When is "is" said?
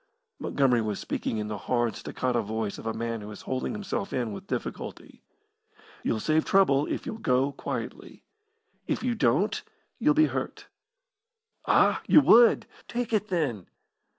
3.29-3.43